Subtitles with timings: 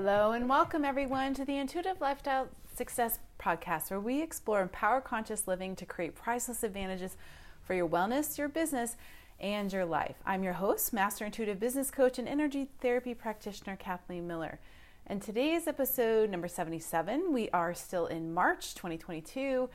[0.00, 5.48] Hello, and welcome everyone to the Intuitive Lifestyle Success Podcast, where we explore empower conscious
[5.48, 7.16] living to create priceless advantages
[7.64, 8.96] for your wellness, your business,
[9.40, 10.14] and your life.
[10.24, 14.60] I'm your host, Master Intuitive Business Coach and Energy Therapy Practitioner Kathleen Miller.
[15.04, 19.68] And today's episode number 77, we are still in March 2022.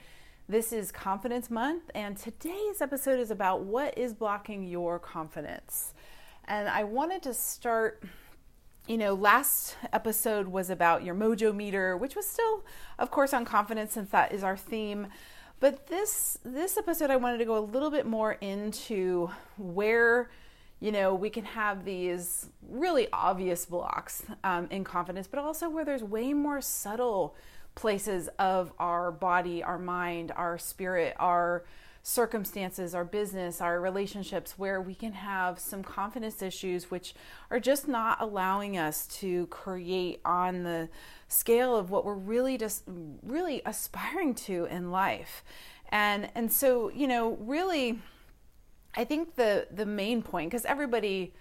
[0.48, 5.94] This is Confidence Month, and today's episode is about what is blocking your confidence.
[6.46, 8.02] And I wanted to start
[8.88, 12.64] you know, last episode was about your mojo meter, which was still,
[13.00, 15.08] of course, on confidence since that is our theme.
[15.60, 20.30] But this this episode, I wanted to go a little bit more into where,
[20.82, 25.86] you know, we can have these really obvious blocks um, in confidence, but also where
[25.86, 27.36] there's way more subtle
[27.76, 31.64] places of our body, our mind, our spirit, our
[32.06, 37.16] circumstances, our business, our relationships, where we can have some confidence issues which
[37.50, 40.90] are just not allowing us to create on the
[41.30, 42.84] scale of what we're really just
[43.24, 45.46] really aspiring to in life.
[45.90, 48.00] And and so, you know, really
[48.96, 51.34] I think the the main point because everybody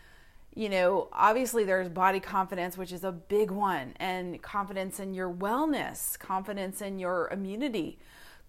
[0.54, 5.32] you know, obviously there's body confidence, which is a big one, and confidence in your
[5.32, 7.98] wellness, confidence in your immunity,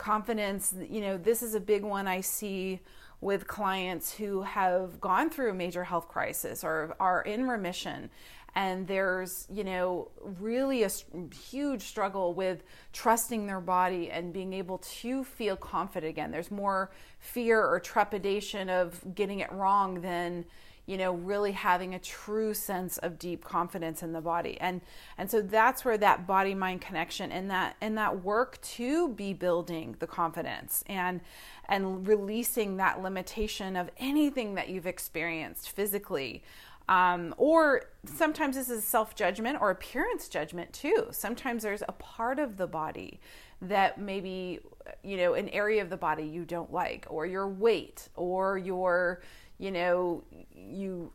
[0.03, 0.75] confidence.
[0.89, 2.81] You know this is a big one i see
[3.21, 8.09] with clients who have gone through a major health crisis or are in remission.
[8.53, 10.89] And there's you know really a
[11.33, 16.31] huge struggle with trusting their body and being able to feel confident again.
[16.31, 20.43] There's more fear or trepidation of getting it wrong than
[20.86, 24.81] you know really having a true sense of deep confidence in the body and
[25.17, 29.34] and so that's where that body mind connection and that and that work to be
[29.34, 31.22] building the confidence and
[31.70, 36.44] and releasing that limitation of anything that you've experienced physically
[36.89, 41.08] um, or sometimes this is self judgment or appearance judgment too.
[41.11, 43.20] Sometimes there's a part of the body
[43.61, 44.60] that maybe,
[45.02, 49.22] you know, an area of the body you don't like, or your weight, or your
[49.63, 51.11] you know you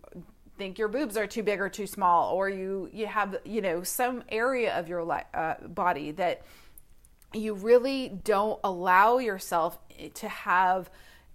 [0.56, 3.82] think your boobs are too big or too small or you you have you know
[3.82, 6.42] some area of your li- uh, body that
[7.34, 9.78] you really don't allow yourself
[10.14, 10.90] to have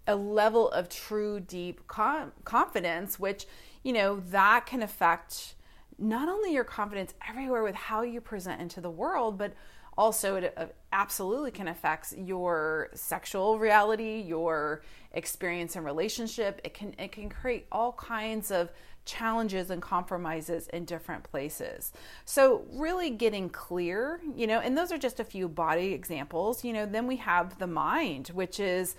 [0.07, 3.45] a level of true deep com- confidence which
[3.83, 5.53] you know that can affect
[5.99, 9.53] not only your confidence everywhere with how you present into the world but
[9.97, 14.83] also it uh, absolutely can affect your sexual reality your
[15.13, 16.59] experience in relationship.
[16.63, 18.71] It can it can create all kinds of
[19.05, 21.91] challenges and compromises in different places.
[22.25, 26.63] So really getting clear you know and those are just a few body examples.
[26.63, 28.95] You know then we have the mind which is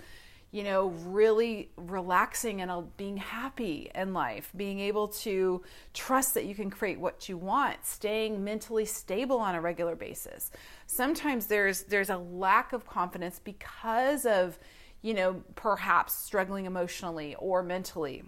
[0.55, 5.61] you know, really relaxing and uh, being happy in life, being able to
[5.93, 10.51] trust that you can create what you want, staying mentally stable on a regular basis.
[10.87, 14.57] Sometimes there's there's a lack of confidence because of,
[15.01, 18.23] you know, perhaps struggling emotionally or mentally.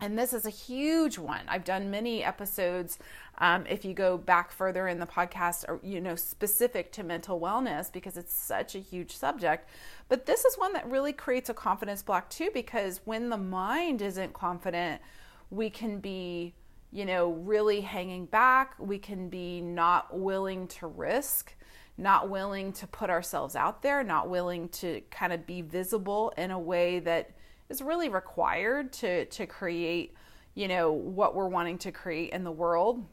[0.00, 1.40] And this is a huge one.
[1.48, 2.98] I've done many episodes
[3.38, 7.40] um, if you go back further in the podcast, or, you know, specific to mental
[7.40, 9.68] wellness because it's such a huge subject.
[10.08, 14.02] But this is one that really creates a confidence block too because when the mind
[14.02, 15.00] isn't confident,
[15.50, 16.54] we can be,
[16.92, 18.74] you know, really hanging back.
[18.78, 21.54] We can be not willing to risk,
[21.96, 26.50] not willing to put ourselves out there, not willing to kind of be visible in
[26.50, 27.30] a way that
[27.68, 30.14] is really required to to create,
[30.54, 33.04] you know, what we're wanting to create in the world.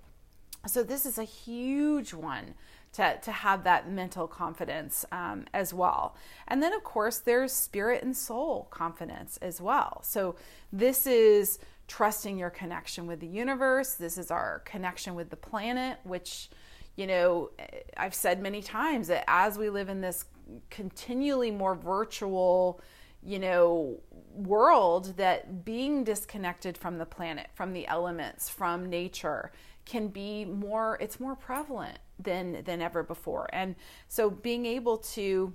[0.66, 2.54] So, this is a huge one
[2.94, 6.16] to, to have that mental confidence um, as well.
[6.48, 10.02] And then, of course, there's spirit and soul confidence as well.
[10.04, 10.36] So,
[10.72, 13.96] this is trusting your connection with the universe.
[13.96, 16.50] This is our connection with the planet, which,
[16.96, 17.50] you know,
[17.98, 20.26] I've said many times that as we live in this
[20.70, 22.80] continually more virtual,
[23.26, 24.00] you know,
[24.34, 29.52] world, that being disconnected from the planet, from the elements, from nature,
[29.86, 33.50] can be more it's more prevalent than than ever before.
[33.54, 33.76] And
[34.08, 35.54] so being able to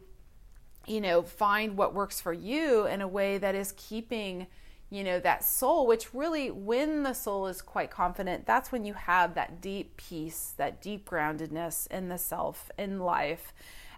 [0.86, 4.46] you know find what works for you in a way that is keeping
[4.90, 8.94] you know that soul which really when the soul is quite confident that's when you
[8.94, 13.52] have that deep peace that deep groundedness in the self in life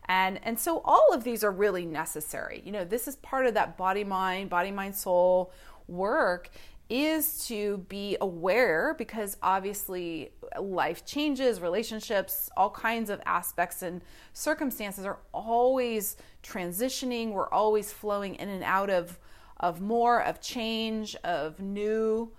[0.07, 3.55] and and so all of these are really necessary you know this is part of
[3.55, 5.53] that body mind body mind soul
[5.89, 6.51] work
[6.91, 14.03] is to be aware because obviously life changes, relationships, all kinds of aspects and
[14.33, 17.31] circumstances are always transitioning.
[17.31, 19.19] We're always flowing in and out of
[19.61, 22.33] of more, of change, of new.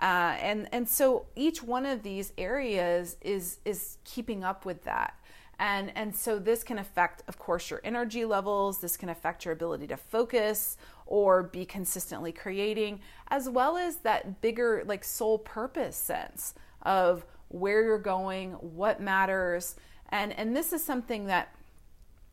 [0.00, 5.18] Uh, and and so each one of these areas is is keeping up with that
[5.58, 8.80] and and so this can affect of course your energy levels.
[8.80, 14.40] This can affect your ability to focus or be consistently creating as well as that
[14.40, 19.76] bigger like soul purpose sense of where you're going what matters.
[20.08, 21.54] And and this is something that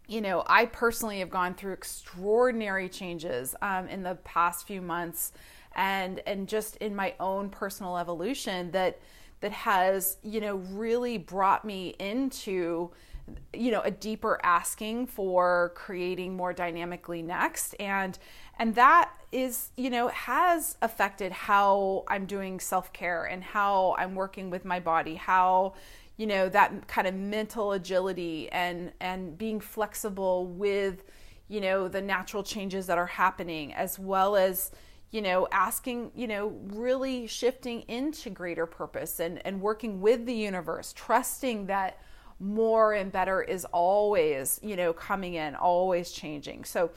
[0.07, 5.31] you know i personally have gone through extraordinary changes um, in the past few months
[5.75, 8.99] and and just in my own personal evolution that
[9.39, 12.91] that has you know really brought me into
[13.53, 17.75] you know a deeper asking for creating more dynamically next.
[17.79, 18.17] And
[18.59, 24.49] and that is you know has affected how i'm doing self-care and how i'm working
[24.49, 25.73] with my body how
[26.17, 31.03] you know that kind of mental agility and and being flexible with
[31.47, 34.71] you know the natural changes that are happening as well as
[35.11, 40.33] you know asking you know really shifting into greater purpose and and working with the
[40.33, 41.99] universe trusting that
[42.41, 46.65] more and better is always, you know, coming in, always changing.
[46.65, 46.91] So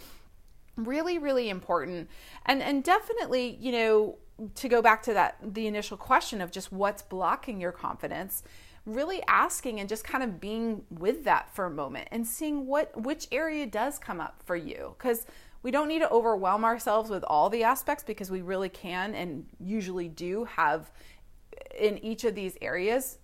[0.76, 2.08] really really important.
[2.46, 4.18] And and definitely, you know,
[4.56, 8.42] to go back to that the initial question of just what's blocking your confidence,
[8.86, 13.00] really asking and just kind of being with that for a moment and seeing what
[13.00, 14.94] which area does come up for you.
[14.98, 15.26] Cuz
[15.62, 19.46] we don't need to overwhelm ourselves with all the aspects because we really can and
[19.58, 20.90] usually do have
[21.78, 23.18] in each of these areas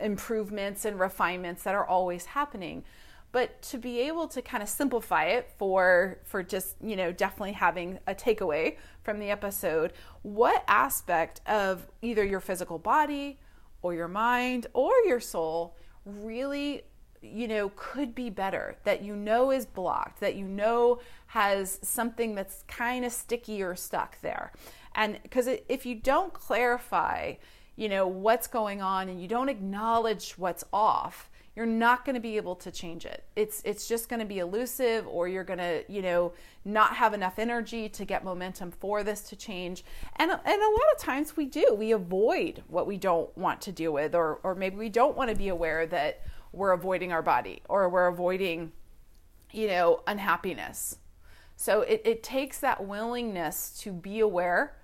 [0.00, 2.84] improvements and refinements that are always happening.
[3.32, 7.52] But to be able to kind of simplify it for for just you know definitely
[7.52, 9.92] having a takeaway from the episode
[10.22, 13.40] what aspect of either your physical body
[13.82, 15.74] or your mind or your soul
[16.04, 16.82] really
[17.22, 22.36] you know could be better that you know is blocked that you know has something
[22.36, 24.52] that's kind of sticky or stuck there?
[24.94, 27.34] And because if you don't clarify
[27.76, 32.20] you know what's going on and you don't acknowledge what's off you're not going to
[32.20, 33.24] be able to change it.
[33.36, 36.32] It's it's just going to be elusive or you're going to you know
[36.64, 39.84] not have enough energy to get momentum for this to change.
[40.16, 43.72] And and a lot of times we do we avoid what we don't want to
[43.72, 46.22] deal with or or maybe we don't want to be aware that
[46.52, 48.72] we're avoiding our body or we're avoiding
[49.52, 50.98] you know unhappiness.
[51.56, 54.76] So it, it takes that willingness to be aware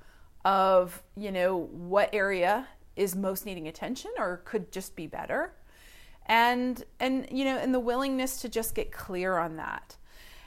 [0.44, 2.68] of you know what area
[3.00, 5.54] is most needing attention or could just be better.
[6.26, 9.96] And and you know and the willingness to just get clear on that.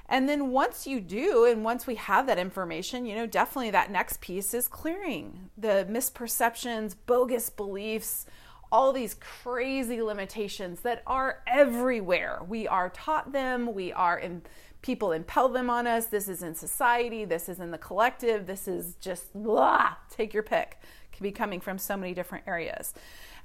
[0.08, 3.92] And then once you do and once we have that information you know definitely that
[3.92, 8.28] next piece is clearing the misperceptions bogus beliefs
[8.72, 12.42] all these crazy limitations that are everywhere.
[12.48, 13.74] We are taught them.
[13.74, 14.42] We are in
[14.82, 16.08] people impel them on us.
[16.08, 17.24] This is in society.
[17.24, 18.46] This is in the collective.
[18.46, 20.80] This is just blah take your pick
[21.14, 22.94] can be coming from so many different areas.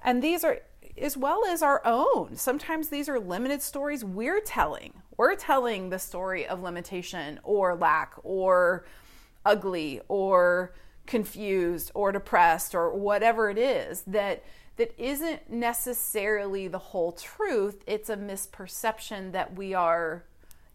[0.03, 0.61] And these are
[0.97, 2.37] as well as our own.
[2.37, 4.95] Sometimes these are limited stories we're telling.
[5.17, 8.85] We're telling the story of limitation or lack or
[9.45, 10.75] ugly or
[11.07, 14.45] confused or depressed or whatever it is that
[14.77, 17.83] that isn't necessarily the whole truth.
[17.87, 20.25] It's a misperception that we are,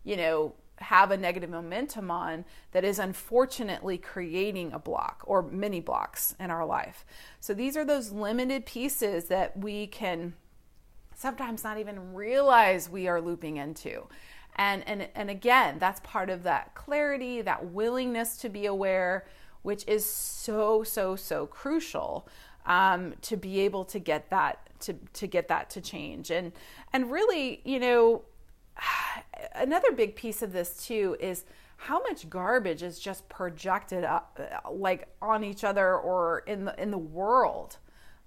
[0.04, 5.80] you know, have a negative momentum on that is unfortunately creating a block or many
[5.80, 7.06] blocks in our life.
[7.40, 10.34] So these are those limited pieces that we can
[11.16, 14.08] sometimes not even realize we are looping into.
[14.56, 19.26] And and and again, that's part of that clarity, that willingness to be aware,
[19.64, 22.28] which is so so so crucial
[22.66, 26.30] um, to be able to get that to to get that to change.
[26.30, 26.52] And
[26.92, 28.24] and really, you know,
[29.56, 31.46] another big piece of this too is
[31.78, 34.40] how much garbage is just projected up
[34.72, 37.78] like on each other or in the in the world.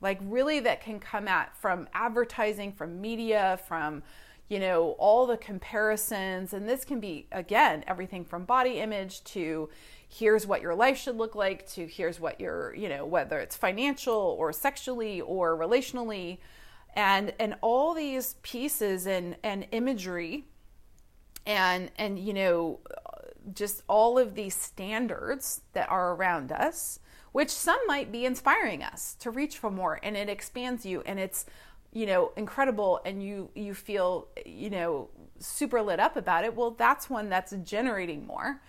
[0.01, 4.03] Like really that can come at from advertising from media from
[4.49, 6.53] you know all the comparisons.
[6.53, 9.71] And this can be again everything from body image to
[10.09, 13.57] here's what your life should look like to here's what your you know whether it's
[13.57, 16.39] financial or sexually or relationally
[16.97, 20.47] and and all these pieces and and imagery
[21.47, 22.81] and and you know
[23.55, 26.99] just all of these standards that are around us
[27.31, 31.21] which some might be inspiring us to reach for more and it expands you and
[31.21, 31.45] it's
[31.93, 36.71] you know incredible and you you feel you know super lit up about it well
[36.71, 38.63] that's one that's generating more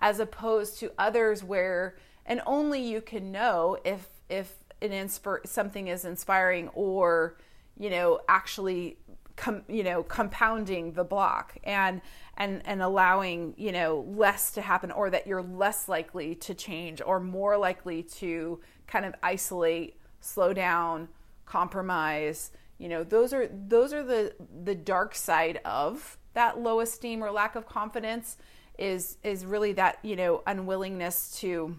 [0.00, 1.96] as opposed to others where
[2.26, 7.36] and only you can know if if an inspire something is inspiring or
[7.80, 8.98] you know, actually
[9.36, 12.02] com, you know compounding the block and
[12.36, 17.00] and and allowing you know less to happen or that you're less likely to change
[17.04, 21.08] or more likely to kind of isolate slow down
[21.46, 22.52] compromise.
[22.78, 27.30] You know those are those are the the dark side of that low esteem or
[27.30, 28.36] lack of confidence
[28.78, 31.76] is is really that you know unwillingness to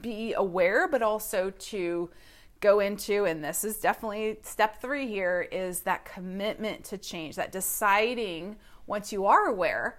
[0.00, 2.10] be aware but also to
[2.60, 7.50] go into and this is definitely step 3 here is that commitment to change that
[7.52, 9.98] deciding once you are aware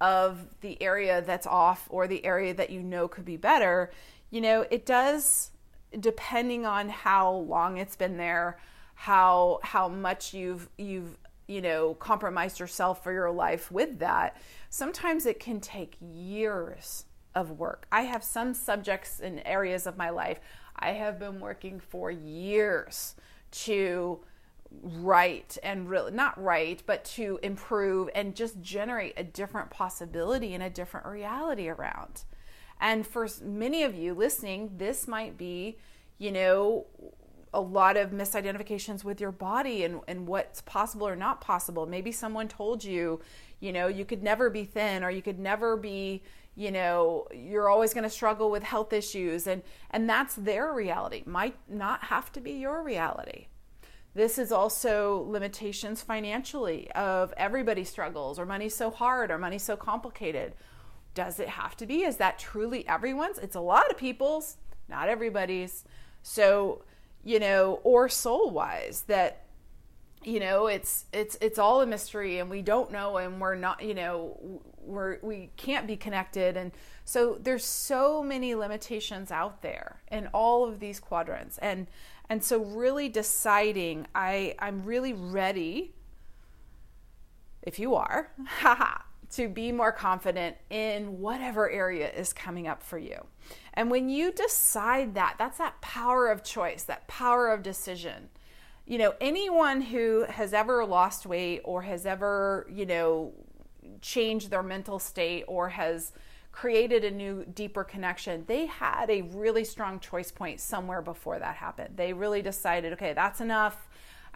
[0.00, 3.90] of the area that's off or the area that you know could be better
[4.30, 5.50] you know it does
[5.98, 8.58] depending on how long it's been there
[8.94, 14.36] how how much you've you've you know compromised yourself for your life with that
[14.68, 20.10] sometimes it can take years of work i have some subjects and areas of my
[20.10, 20.40] life
[20.76, 23.14] I have been working for years
[23.50, 24.20] to
[24.82, 30.62] write and really not write, but to improve and just generate a different possibility and
[30.62, 32.24] a different reality around.
[32.80, 35.78] And for many of you listening, this might be,
[36.18, 36.86] you know,
[37.52, 41.86] a lot of misidentifications with your body and, and what's possible or not possible.
[41.86, 43.20] Maybe someone told you,
[43.60, 46.24] you know, you could never be thin or you could never be,
[46.56, 51.22] you know you're always going to struggle with health issues and and that's their reality
[51.26, 53.46] might not have to be your reality.
[54.14, 59.76] This is also limitations financially of everybody struggles or money's so hard or money's so
[59.76, 60.54] complicated.
[61.14, 62.02] Does it have to be?
[62.02, 63.38] Is that truly everyone's?
[63.38, 64.56] It's a lot of people's
[64.88, 65.84] not everybody's.
[66.22, 66.84] So
[67.24, 69.44] you know or soul wise that
[70.22, 73.82] you know it's it's it's all a mystery and we don't know and we're not
[73.82, 76.56] you know we're we can't be connected.
[76.56, 76.72] And
[77.04, 81.58] so there's so many limitations out there in all of these quadrants.
[81.58, 81.86] And
[82.28, 85.92] and so really deciding i i'm really ready
[87.62, 88.30] if you are
[89.30, 93.24] to be more confident in whatever area is coming up for you.
[93.72, 98.28] And when you decide that that's that power of choice that power of decision.
[98.86, 103.32] You know anyone who has ever lost weight or has ever you know
[104.00, 106.12] changed their mental state or has
[106.54, 111.56] created a new deeper connection they had a really strong choice point somewhere before that
[111.56, 111.96] happened.
[111.96, 113.88] They really decided okay that's enough.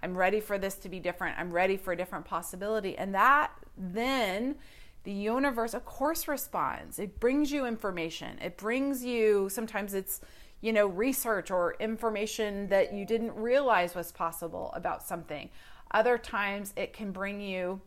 [0.03, 1.39] I'm ready for this to be different.
[1.39, 2.97] I'm ready for a different possibility.
[2.99, 4.57] And that then
[5.05, 6.99] the universe of course responds.
[6.99, 8.39] It brings you information.
[8.43, 10.21] It brings you sometimes it's
[10.61, 15.51] you know research or information that you didn't realize was possible about something.
[15.93, 17.81] Other times it can bring you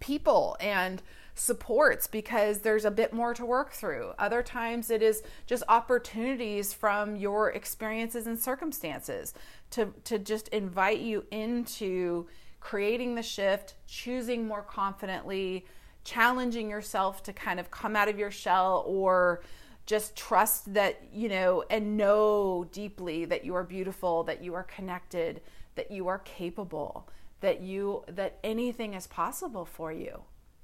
[0.00, 1.02] people and
[1.36, 4.12] supports because there's a bit more to work through.
[4.18, 9.34] Other times it is just opportunities from your experiences and circumstances
[9.70, 12.26] to, to just invite you into
[12.60, 15.66] creating the shift, choosing more confidently,
[16.04, 19.42] challenging yourself to kind of come out of your shell or
[19.84, 24.64] just trust that, you know, and know deeply that you are beautiful, that you are
[24.64, 25.42] connected,
[25.74, 27.06] that you are capable
[27.40, 30.22] that you that anything is possible for you.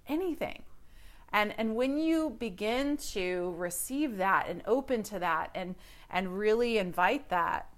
[0.09, 0.63] Anything.
[1.33, 5.75] And and when you begin to receive that and open to that and
[6.11, 7.69] and really invite that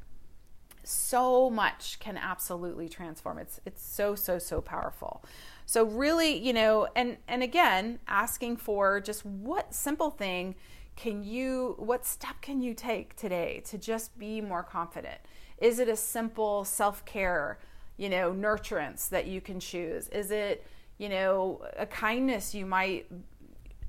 [0.82, 3.38] so much can absolutely transform.
[3.38, 5.24] It's it's so so so powerful.
[5.66, 10.56] So really you know and and again asking for just what simple thing
[10.96, 15.18] can you what step can you take today to just be more confident?
[15.58, 17.58] Is it a simple self-care
[17.96, 20.08] you know, nurturance that you can choose?
[20.08, 20.66] Is it,
[20.98, 23.06] you know, a kindness you might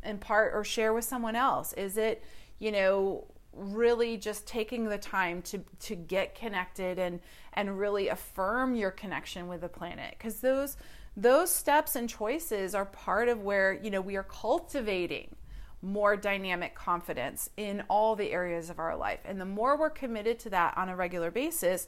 [0.03, 1.73] impart or share with someone else?
[1.73, 2.23] Is it,
[2.59, 7.19] you know, really just taking the time to to get connected and
[7.53, 10.75] and really affirm your connection with the planet because those
[11.15, 15.33] those steps and choices are part of where you know we are cultivating
[15.81, 20.37] more dynamic confidence in all the areas of our life and the more we're committed
[20.37, 21.87] to that on a regular basis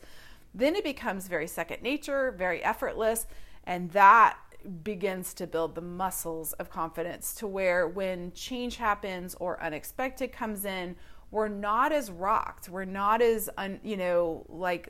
[0.58, 3.28] then it becomes very second nature, very effortless,
[3.64, 4.38] and that
[4.84, 10.66] begins to build the muscles of confidence to where when change happens or unexpected comes
[10.66, 10.96] in,
[11.30, 12.70] we're not as rocked.
[12.70, 14.90] We're not as, un, you know, like,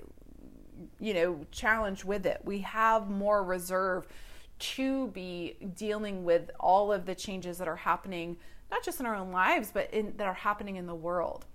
[0.99, 2.41] you know, challenged with it.
[2.43, 4.07] We have more reserve
[4.59, 8.37] to be dealing with all of the changes that are happening,
[8.71, 11.45] not just in our own lives, but in, that are happening in the world.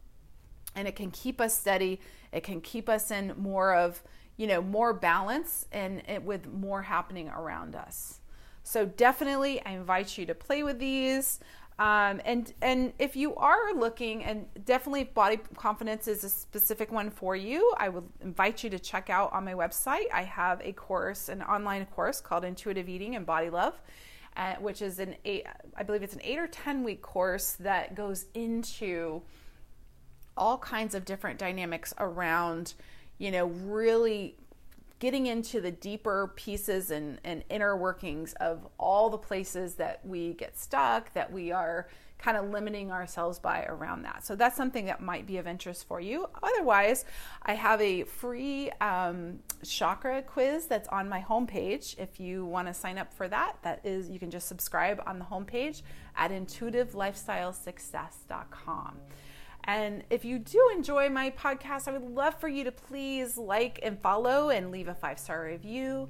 [0.74, 2.00] And it can keep us steady
[2.32, 4.02] it can keep us in more of,
[4.36, 8.20] you know, more balance and, and with more happening around us.
[8.62, 11.40] So definitely, I invite you to play with these.
[11.78, 17.10] Um, and and if you are looking, and definitely body confidence is a specific one
[17.10, 20.04] for you, I would invite you to check out on my website.
[20.12, 23.80] I have a course, an online course called Intuitive Eating and Body Love,
[24.36, 27.94] uh, which is an eight, I believe it's an eight or ten week course that
[27.94, 29.22] goes into
[30.36, 32.74] all kinds of different dynamics around,
[33.18, 34.36] you know, really
[34.98, 40.34] getting into the deeper pieces and, and inner workings of all the places that we
[40.34, 41.88] get stuck, that we are
[42.22, 44.24] kind of limiting ourselves by around that.
[44.24, 46.28] So that's something that might be of interest for you.
[46.40, 47.04] Otherwise,
[47.42, 51.98] I have a free um, chakra quiz that's on my homepage.
[51.98, 55.18] If you want to sign up for that, that is you can just subscribe on
[55.18, 55.82] the homepage
[56.16, 59.00] at intuitivelifestylesuccess.com.
[59.64, 63.78] And if you do enjoy my podcast, I would love for you to please like
[63.82, 66.08] and follow and leave a five star review.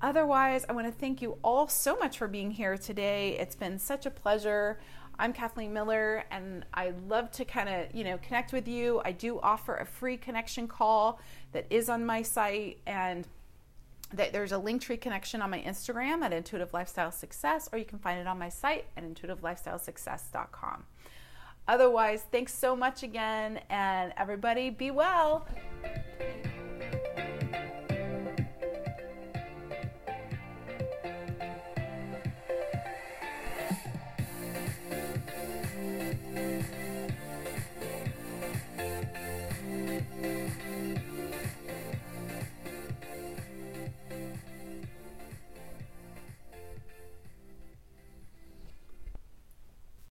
[0.00, 3.36] Otherwise, I want to thank you all so much for being here today.
[3.38, 4.78] It's been such a pleasure.
[5.18, 9.02] I'm Kathleen Miller, and I love to kind of you know connect with you.
[9.04, 11.20] I do offer a free connection call
[11.52, 13.26] that is on my site, and
[14.12, 17.98] that there's a Linktree connection on my Instagram at Intuitive Lifestyle Success, or you can
[17.98, 20.84] find it on my site at intuitivelifestylesuccess.com.
[21.68, 25.46] Otherwise, thanks so much again, and everybody be well.